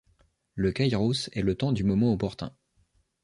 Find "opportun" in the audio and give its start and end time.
2.11-2.51